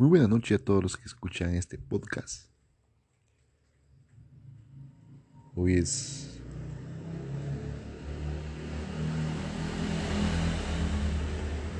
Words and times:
Muy 0.00 0.08
buena 0.08 0.28
noche 0.28 0.54
a 0.54 0.58
todos 0.58 0.82
los 0.82 0.96
que 0.96 1.04
escuchan 1.04 1.54
este 1.54 1.76
podcast. 1.76 2.50
Hoy 5.54 5.74
es 5.74 6.40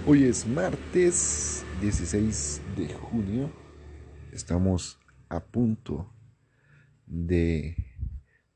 Hoy 0.06 0.24
es 0.24 0.46
martes 0.46 1.64
16 1.80 2.60
de 2.76 2.92
junio. 2.92 3.50
Estamos 4.32 4.98
a 5.30 5.42
punto 5.42 6.12
de 7.06 7.74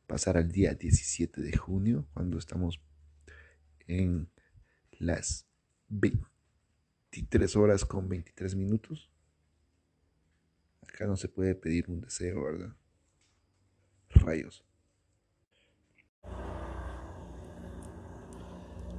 pasar 0.06 0.36
al 0.36 0.52
día 0.52 0.74
17 0.74 1.40
de 1.40 1.56
junio 1.56 2.06
cuando 2.12 2.36
estamos 2.36 2.82
en 3.86 4.30
las 4.90 5.48
23 5.88 7.56
horas 7.56 7.86
con 7.86 8.10
23 8.10 8.56
minutos. 8.56 9.13
Acá 10.94 11.06
no 11.08 11.16
se 11.16 11.28
puede 11.28 11.56
pedir 11.56 11.90
un 11.90 12.02
deseo, 12.02 12.44
¿verdad? 12.44 12.72
Rayos. 14.10 14.64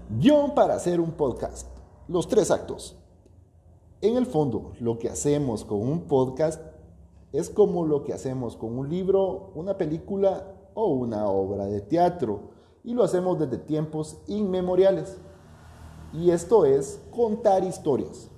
Guión 0.09 0.53
para 0.53 0.75
hacer 0.75 0.99
un 0.99 1.13
podcast. 1.13 1.69
Los 2.09 2.27
tres 2.27 2.51
actos. 2.51 2.97
En 4.01 4.17
el 4.17 4.25
fondo, 4.25 4.73
lo 4.81 4.99
que 4.99 5.07
hacemos 5.07 5.63
con 5.63 5.81
un 5.81 6.05
podcast 6.05 6.61
es 7.31 7.49
como 7.49 7.85
lo 7.85 8.03
que 8.03 8.11
hacemos 8.11 8.57
con 8.57 8.77
un 8.77 8.89
libro, 8.89 9.53
una 9.55 9.77
película 9.77 10.53
o 10.73 10.87
una 10.87 11.29
obra 11.29 11.65
de 11.65 11.79
teatro. 11.79 12.51
Y 12.83 12.93
lo 12.93 13.05
hacemos 13.05 13.39
desde 13.39 13.57
tiempos 13.57 14.21
inmemoriales. 14.27 15.17
Y 16.11 16.31
esto 16.31 16.65
es 16.65 16.99
contar 17.11 17.63
historias. 17.63 18.29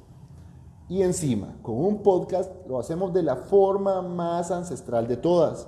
Y 0.89 1.01
encima, 1.01 1.57
con 1.61 1.75
un 1.75 2.01
podcast 2.01 2.51
lo 2.65 2.79
hacemos 2.79 3.13
de 3.13 3.23
la 3.23 3.35
forma 3.35 4.01
más 4.01 4.51
ancestral 4.51 5.07
de 5.07 5.17
todas. 5.17 5.67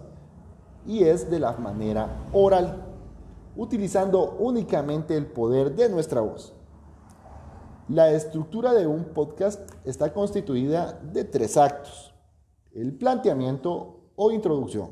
Y 0.86 1.04
es 1.04 1.30
de 1.30 1.40
la 1.40 1.52
manera 1.58 2.30
oral, 2.32 2.86
utilizando 3.56 4.38
únicamente 4.40 5.18
el 5.18 5.28
poder 5.28 5.76
de 5.76 5.90
nuestra 5.90 6.22
voz. 6.22 6.54
La 7.90 8.12
estructura 8.12 8.74
de 8.74 8.88
un 8.88 9.06
podcast 9.06 9.70
está 9.84 10.14
constituida 10.14 10.94
de 10.94 11.26
tres 11.26 11.58
actos. 11.58 12.14
El 12.72 12.98
planteamiento 12.98 14.12
o 14.16 14.32
introducción, 14.32 14.92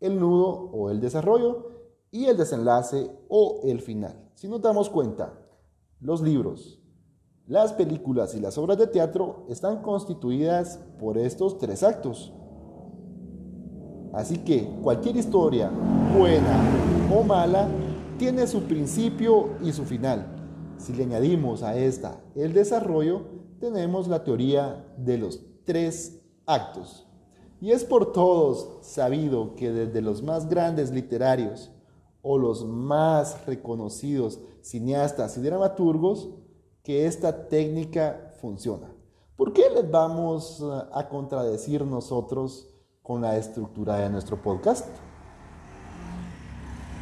el 0.00 0.18
nudo 0.18 0.70
o 0.72 0.90
el 0.90 1.00
desarrollo 1.00 1.70
y 2.10 2.26
el 2.26 2.36
desenlace 2.36 3.10
o 3.28 3.60
el 3.64 3.80
final. 3.80 4.30
Si 4.34 4.48
nos 4.48 4.60
damos 4.60 4.90
cuenta, 4.90 5.38
los 6.00 6.20
libros, 6.20 6.77
las 7.48 7.72
películas 7.72 8.34
y 8.34 8.40
las 8.40 8.58
obras 8.58 8.76
de 8.76 8.86
teatro 8.86 9.46
están 9.48 9.80
constituidas 9.80 10.78
por 11.00 11.16
estos 11.16 11.56
tres 11.56 11.82
actos. 11.82 12.30
Así 14.12 14.38
que 14.38 14.68
cualquier 14.82 15.16
historia, 15.16 15.70
buena 16.16 16.60
o 17.14 17.22
mala, 17.22 17.66
tiene 18.18 18.46
su 18.46 18.62
principio 18.64 19.50
y 19.62 19.72
su 19.72 19.86
final. 19.86 20.26
Si 20.76 20.92
le 20.92 21.04
añadimos 21.04 21.62
a 21.62 21.76
esta 21.76 22.20
el 22.34 22.52
desarrollo, 22.52 23.22
tenemos 23.60 24.08
la 24.08 24.24
teoría 24.24 24.84
de 24.98 25.16
los 25.16 25.40
tres 25.64 26.20
actos. 26.44 27.06
Y 27.62 27.70
es 27.70 27.82
por 27.82 28.12
todos 28.12 28.78
sabido 28.82 29.54
que 29.56 29.72
desde 29.72 30.02
los 30.02 30.22
más 30.22 30.50
grandes 30.50 30.90
literarios 30.90 31.70
o 32.20 32.36
los 32.36 32.66
más 32.66 33.46
reconocidos 33.46 34.38
cineastas 34.60 35.38
y 35.38 35.40
dramaturgos, 35.40 36.28
que 36.88 37.04
esta 37.04 37.48
técnica 37.48 38.32
funciona. 38.40 38.90
¿Por 39.36 39.52
qué 39.52 39.68
les 39.68 39.90
vamos 39.90 40.64
a 40.90 41.06
contradecir 41.10 41.84
nosotros 41.84 42.66
con 43.02 43.20
la 43.20 43.36
estructura 43.36 43.96
de 43.98 44.08
nuestro 44.08 44.40
podcast? 44.40 44.86